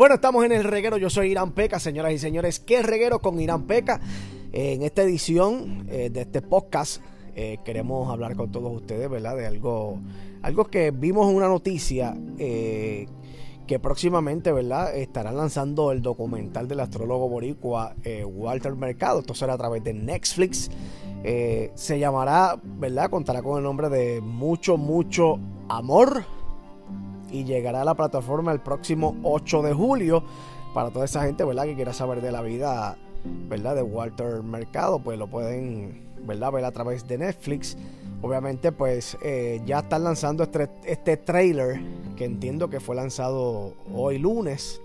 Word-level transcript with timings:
Bueno, 0.00 0.14
estamos 0.14 0.46
en 0.46 0.52
el 0.52 0.64
reguero. 0.64 0.96
Yo 0.96 1.10
soy 1.10 1.32
Irán 1.32 1.52
Peca, 1.52 1.78
señoras 1.78 2.14
y 2.14 2.18
señores. 2.18 2.58
¿Qué 2.58 2.82
reguero 2.82 3.18
con 3.18 3.38
Irán 3.38 3.64
Peca? 3.64 4.00
En 4.50 4.82
esta 4.82 5.02
edición 5.02 5.86
eh, 5.90 6.08
de 6.08 6.22
este 6.22 6.40
podcast 6.40 7.02
eh, 7.36 7.58
queremos 7.66 8.10
hablar 8.10 8.34
con 8.34 8.50
todos 8.50 8.74
ustedes, 8.74 9.10
¿verdad? 9.10 9.36
De 9.36 9.46
algo, 9.46 10.00
algo 10.40 10.64
que 10.64 10.90
vimos 10.90 11.28
en 11.28 11.36
una 11.36 11.48
noticia 11.48 12.16
eh, 12.38 13.08
que 13.66 13.78
próximamente, 13.78 14.52
¿verdad? 14.52 14.96
Estarán 14.96 15.36
lanzando 15.36 15.92
el 15.92 16.00
documental 16.00 16.66
del 16.66 16.80
astrólogo 16.80 17.28
boricua 17.28 17.94
Walter 18.24 18.74
Mercado. 18.76 19.20
Esto 19.20 19.34
será 19.34 19.52
a 19.52 19.58
través 19.58 19.84
de 19.84 19.92
Netflix. 19.92 20.70
se 21.74 21.98
llamará, 21.98 22.58
¿verdad? 22.64 23.10
Contará 23.10 23.42
con 23.42 23.58
el 23.58 23.64
nombre 23.64 23.90
de 23.90 24.22
Mucho, 24.22 24.78
Mucho 24.78 25.38
Amor 25.68 26.39
y 27.30 27.44
llegará 27.44 27.82
a 27.82 27.84
la 27.84 27.94
plataforma 27.94 28.52
el 28.52 28.60
próximo 28.60 29.16
8 29.22 29.62
de 29.62 29.72
julio. 29.72 30.24
Para 30.74 30.90
toda 30.90 31.04
esa 31.04 31.22
gente, 31.24 31.44
¿verdad? 31.44 31.64
Que 31.64 31.74
quiera 31.74 31.92
saber 31.92 32.20
de 32.20 32.30
la 32.30 32.42
vida, 32.42 32.96
¿verdad? 33.48 33.74
De 33.74 33.82
Walter 33.82 34.42
Mercado, 34.42 35.00
pues 35.00 35.18
lo 35.18 35.26
pueden, 35.26 36.08
¿verdad? 36.26 36.52
Ver 36.52 36.64
a 36.64 36.70
través 36.70 37.06
de 37.08 37.18
Netflix. 37.18 37.76
Obviamente, 38.22 38.70
pues 38.70 39.16
eh, 39.22 39.60
ya 39.66 39.80
están 39.80 40.04
lanzando 40.04 40.44
este, 40.44 40.68
este 40.84 41.16
trailer 41.16 41.80
que 42.16 42.24
entiendo 42.24 42.70
que 42.70 42.78
fue 42.78 42.94
lanzado 42.94 43.74
hoy 43.92 44.18
lunes. 44.18 44.80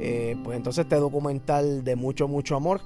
Eh, 0.00 0.36
pues 0.44 0.56
entonces 0.56 0.84
este 0.84 0.96
documental 0.96 1.84
de 1.84 1.96
mucho, 1.96 2.28
mucho 2.28 2.56
amor 2.56 2.80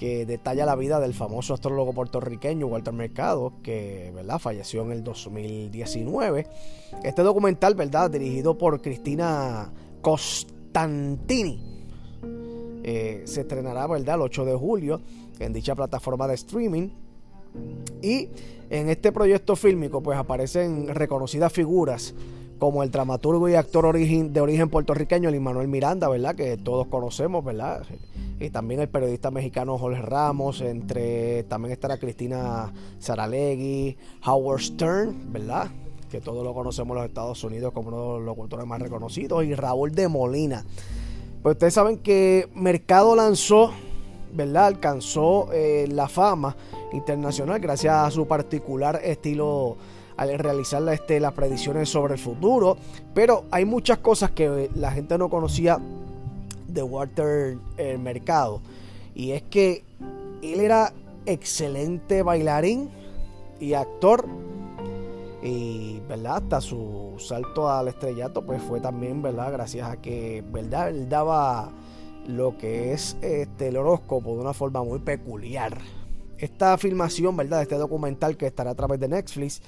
que 0.00 0.24
detalla 0.24 0.64
la 0.64 0.76
vida 0.76 0.98
del 0.98 1.12
famoso 1.12 1.52
astrólogo 1.52 1.92
puertorriqueño 1.92 2.66
Walter 2.66 2.94
Mercado, 2.94 3.52
que 3.62 4.10
¿verdad? 4.14 4.38
falleció 4.38 4.80
en 4.80 4.92
el 4.92 5.04
2019. 5.04 6.46
Este 7.04 7.20
documental, 7.20 7.74
¿verdad? 7.74 8.10
dirigido 8.10 8.56
por 8.56 8.80
Cristina 8.80 9.70
Costantini, 10.00 11.84
eh, 12.82 13.24
se 13.26 13.42
estrenará 13.42 13.86
¿verdad? 13.88 14.14
el 14.14 14.22
8 14.22 14.46
de 14.46 14.54
julio 14.54 15.02
en 15.38 15.52
dicha 15.52 15.74
plataforma 15.74 16.26
de 16.26 16.34
streaming. 16.36 16.88
Y 18.00 18.30
en 18.70 18.88
este 18.88 19.12
proyecto 19.12 19.54
fílmico 19.54 20.02
pues 20.02 20.16
aparecen 20.16 20.94
reconocidas 20.94 21.52
figuras 21.52 22.14
como 22.60 22.82
el 22.82 22.90
dramaturgo 22.90 23.48
y 23.48 23.54
actor 23.54 23.96
de 23.96 24.40
origen 24.40 24.68
puertorriqueño, 24.68 25.30
el 25.30 25.40
Manuel 25.40 25.66
Miranda, 25.66 26.08
¿verdad? 26.08 26.36
Que 26.36 26.58
todos 26.58 26.86
conocemos, 26.86 27.42
¿verdad? 27.42 27.82
Y 28.38 28.50
también 28.50 28.80
el 28.80 28.88
periodista 28.88 29.30
mexicano 29.30 29.78
Jorge 29.78 30.02
Ramos, 30.02 30.60
entre 30.60 31.42
también 31.44 31.72
estará 31.72 31.96
Cristina 31.96 32.70
Saralegui, 32.98 33.96
Howard 34.26 34.60
Stern, 34.60 35.32
¿verdad? 35.32 35.68
Que 36.10 36.20
todos 36.20 36.44
lo 36.44 36.52
conocemos 36.52 36.94
en 36.94 37.02
los 37.02 37.08
Estados 37.08 37.42
Unidos 37.42 37.72
como 37.72 37.88
uno 37.88 37.96
de 37.96 38.18
los 38.18 38.26
locutores 38.26 38.66
más 38.66 38.80
reconocidos, 38.80 39.42
y 39.44 39.54
Raúl 39.54 39.92
de 39.92 40.08
Molina. 40.08 40.64
Pues 41.42 41.54
ustedes 41.54 41.72
saben 41.72 41.96
que 41.96 42.46
Mercado 42.54 43.16
lanzó, 43.16 43.70
¿verdad? 44.34 44.66
Alcanzó 44.66 45.48
eh, 45.52 45.88
la 45.90 46.08
fama 46.08 46.54
internacional 46.92 47.58
gracias 47.58 47.94
a 47.94 48.10
su 48.10 48.26
particular 48.26 49.00
estilo 49.02 49.78
al 50.20 50.38
realizar 50.38 50.86
este, 50.92 51.18
las 51.18 51.32
predicciones 51.32 51.88
sobre 51.88 52.12
el 52.12 52.20
futuro. 52.20 52.76
Pero 53.14 53.44
hay 53.50 53.64
muchas 53.64 53.98
cosas 53.98 54.30
que 54.32 54.68
la 54.74 54.92
gente 54.92 55.16
no 55.16 55.30
conocía 55.30 55.78
de 56.68 56.82
Walter 56.82 57.56
el 57.78 57.98
Mercado. 57.98 58.60
Y 59.14 59.30
es 59.30 59.42
que 59.44 59.82
él 60.42 60.60
era 60.60 60.92
excelente 61.24 62.22
bailarín 62.22 62.90
y 63.60 63.72
actor. 63.72 64.26
Y, 65.42 66.00
¿verdad? 66.06 66.36
Hasta 66.36 66.60
su 66.60 67.14
salto 67.18 67.70
al 67.70 67.88
estrellato, 67.88 68.44
pues 68.44 68.62
fue 68.62 68.78
también, 68.78 69.22
¿verdad? 69.22 69.50
Gracias 69.52 69.88
a 69.88 70.02
que, 70.02 70.44
¿verdad? 70.52 70.90
Él 70.90 71.08
daba 71.08 71.70
lo 72.26 72.58
que 72.58 72.92
es 72.92 73.16
este, 73.22 73.68
el 73.68 73.78
horóscopo 73.78 74.34
de 74.34 74.42
una 74.42 74.52
forma 74.52 74.84
muy 74.84 74.98
peculiar. 74.98 75.78
Esta 76.36 76.76
filmación, 76.76 77.38
¿verdad? 77.38 77.62
Este 77.62 77.76
documental 77.76 78.36
que 78.36 78.46
estará 78.46 78.72
a 78.72 78.74
través 78.74 79.00
de 79.00 79.08
Netflix 79.08 79.62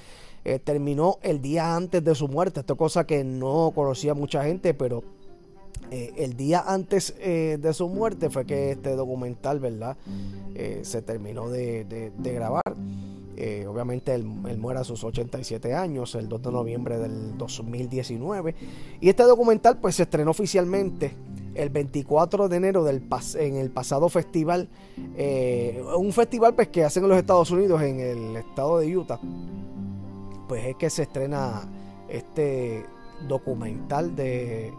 eh, 0.45 0.59
terminó 0.59 1.19
el 1.23 1.41
día 1.41 1.77
antes 1.77 2.03
de 2.05 2.15
su 2.15 2.29
muerte. 2.29 2.61
Esto 2.61 2.73
es 2.75 2.79
cosa 2.79 3.07
que 3.07 3.23
no 3.23 3.73
conocía 3.75 4.15
mucha 4.15 4.43
gente, 4.45 4.75
pero 4.75 5.05
eh, 5.91 6.13
el 6.17 6.37
día 6.37 6.65
antes 6.67 7.15
eh, 7.21 7.59
de 7.61 7.73
su 7.73 7.89
muerte 7.89 8.29
fue 8.29 8.45
que 8.45 8.73
este 8.73 8.97
documental, 8.97 9.61
¿verdad? 9.61 9.97
se 10.83 11.03
terminó 11.03 11.49
de, 11.49 12.13
grabar. 12.23 12.63
obviamente 13.69 14.15
él, 14.15 14.25
muere 14.25 14.81
a 14.81 14.85
sus 14.85 15.03
87 15.03 15.75
años, 15.75 16.15
el 16.15 16.29
2 16.29 16.43
de 16.43 16.53
noviembre 16.53 16.99
del 16.99 17.39
2019. 17.39 18.55
Y 19.01 19.09
este 19.09 19.23
documental 19.23 19.79
pues 19.79 19.95
se 19.97 20.03
estrenó 20.03 20.33
oficialmente 20.33 21.15
el 21.55 21.71
24 21.71 22.49
de 22.49 22.57
enero 22.57 22.85
del 22.85 23.03
en 23.37 23.57
el 23.57 23.71
pasado 23.71 24.09
festival. 24.09 24.69
un 25.97 26.13
festival 26.13 26.55
pues, 26.55 26.69
que 26.69 26.85
hacen 26.85 27.05
en 27.05 27.11
los 27.11 27.19
Estados 27.19 27.51
Unidos, 27.51 27.81
en 27.83 28.01
el 28.01 28.37
estado 28.37 28.79
de 28.79 28.97
Utah 28.97 29.21
pues 30.53 30.67
es 30.67 30.77
que 30.77 30.91
se 30.91 31.05
estrena 31.05 31.63
este 32.11 32.85
documental 33.27 34.15
de, 34.15 34.71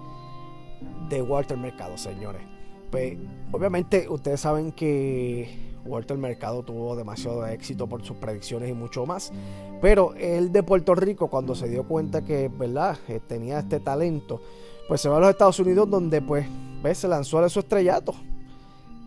de 1.09 1.21
Walter 1.23 1.57
Mercado, 1.57 1.97
señores. 1.97 2.43
Pues 2.91 3.17
obviamente 3.51 4.07
ustedes 4.07 4.41
saben 4.41 4.71
que 4.71 5.79
Walter 5.83 6.15
Mercado 6.15 6.61
tuvo 6.61 6.95
demasiado 6.95 7.43
éxito 7.47 7.87
por 7.87 8.05
sus 8.05 8.17
predicciones 8.17 8.69
y 8.69 8.73
mucho 8.73 9.07
más. 9.07 9.33
Pero 9.81 10.13
él 10.13 10.51
de 10.51 10.61
Puerto 10.61 10.93
Rico, 10.93 11.27
cuando 11.27 11.55
se 11.55 11.67
dio 11.67 11.87
cuenta 11.87 12.23
que, 12.23 12.49
¿verdad? 12.49 12.99
Eh, 13.07 13.19
tenía 13.27 13.57
este 13.57 13.79
talento, 13.79 14.41
pues 14.87 15.01
se 15.01 15.09
va 15.09 15.17
a 15.17 15.21
los 15.21 15.29
Estados 15.31 15.57
Unidos 15.59 15.89
donde, 15.89 16.21
pues, 16.21 16.45
¿ves? 16.83 16.99
se 16.99 17.07
lanzó 17.07 17.39
a 17.39 17.49
su 17.49 17.61
estrellato. 17.61 18.13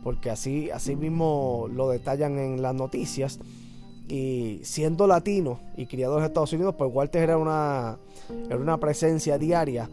Porque 0.03 0.31
así, 0.31 0.69
así 0.73 0.97
mismo 0.97 1.69
lo 1.73 1.89
detallan 1.91 2.41
en 2.41 2.61
las 2.61 2.75
noticias. 2.75 3.39
Y 4.09 4.61
siendo 4.63 5.07
latino 5.07 5.61
y 5.77 5.87
criado 5.87 6.19
en 6.19 6.25
Estados 6.25 6.53
Unidos, 6.53 6.75
pues 6.79 6.91
Walter 6.93 7.23
era 7.23 7.39
una, 7.39 7.99
era 8.47 8.57
una 8.57 8.79
presencia 8.79 9.37
diaria 9.37 9.89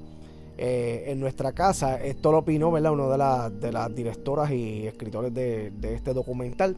eh, 0.58 1.06
en 1.08 1.20
nuestra 1.20 1.52
casa. 1.52 2.02
Esto 2.04 2.32
lo 2.32 2.40
opinó, 2.40 2.72
¿verdad? 2.72 2.92
Uno 2.92 3.10
de, 3.10 3.60
de 3.60 3.72
las 3.72 3.96
directoras 3.96 4.52
y 4.52 4.86
escritores 4.86 5.34
de, 5.34 5.72
este 5.82 6.14
documental. 6.14 6.78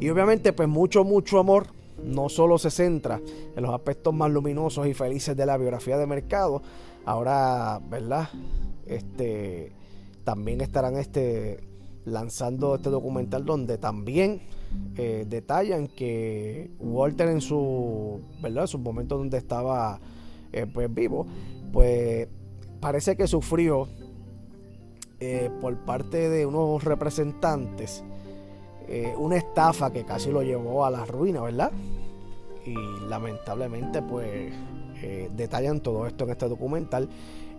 Y 0.00 0.08
obviamente, 0.08 0.52
pues 0.52 0.68
mucho, 0.68 1.02
mucho 1.02 1.40
amor 1.40 1.66
no 2.04 2.28
solo 2.28 2.56
se 2.58 2.70
centra 2.70 3.20
en 3.56 3.62
los 3.62 3.74
aspectos 3.74 4.14
más 4.14 4.30
luminosos 4.30 4.86
y 4.86 4.94
felices 4.94 5.36
de 5.36 5.44
la 5.44 5.56
biografía 5.56 5.96
de 5.96 6.06
mercado, 6.06 6.62
ahora, 7.04 7.80
¿verdad? 7.90 8.28
Este 8.86 9.72
también 10.22 10.60
estarán 10.60 10.96
este 10.96 11.60
lanzando 12.06 12.76
este 12.76 12.88
documental 12.88 13.44
donde 13.44 13.78
también 13.78 14.40
eh, 14.96 15.26
detallan 15.28 15.88
que 15.88 16.70
Walter 16.78 17.28
en 17.28 17.40
su, 17.40 18.20
¿verdad? 18.40 18.62
En 18.62 18.68
sus 18.68 18.80
momentos 18.80 19.18
donde 19.18 19.36
estaba 19.38 19.98
eh, 20.52 20.66
pues 20.72 20.92
vivo, 20.92 21.26
pues 21.72 22.28
parece 22.80 23.16
que 23.16 23.26
sufrió 23.26 23.88
eh, 25.18 25.50
por 25.60 25.76
parte 25.84 26.30
de 26.30 26.46
unos 26.46 26.82
representantes 26.82 28.02
una 29.18 29.36
estafa 29.36 29.92
que 29.92 30.04
casi 30.04 30.30
lo 30.30 30.44
llevó 30.44 30.86
a 30.86 30.92
la 30.92 31.04
ruina, 31.04 31.42
¿verdad? 31.42 31.72
Y 32.64 32.76
lamentablemente 33.08 34.00
pues 34.00 34.52
detallan 35.36 35.80
todo 35.80 36.06
esto 36.06 36.22
en 36.22 36.30
este 36.30 36.48
documental 36.48 37.08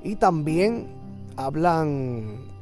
y 0.05 0.15
también 0.15 0.87
hablan 1.35 2.56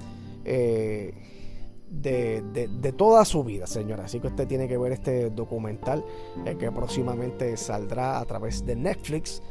de, 2.10 2.94
toda 2.96 3.26
su 3.26 3.44
vida, 3.44 3.68
señora. 3.68 4.06
Así 4.06 4.20
que 4.20 4.28
usted 4.28 4.48
tiene 4.48 4.68
que 4.68 4.78
ver 4.78 4.92
este 4.92 5.30
documental 5.30 6.04
el 6.46 6.58
que 6.58 6.72
próximamente 6.72 7.56
saldrá 7.58 8.20
a 8.20 8.26
través 8.26 8.66
de 8.66 8.76
Netflix 8.76 9.42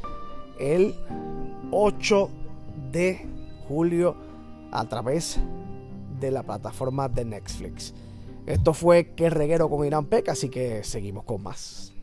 el 0.59 0.95
8 1.71 2.29
de 2.91 3.25
julio 3.67 4.15
a 4.71 4.85
través 4.85 5.39
de 6.19 6.31
la 6.31 6.43
plataforma 6.43 7.09
de 7.09 7.25
Netflix. 7.25 7.93
Esto 8.45 8.73
fue 8.73 9.13
Que 9.15 9.29
Reguero 9.29 9.69
con 9.69 9.85
Irán 9.85 10.05
Peca, 10.05 10.33
así 10.33 10.49
que 10.49 10.83
seguimos 10.83 11.23
con 11.23 11.41
más. 11.41 11.94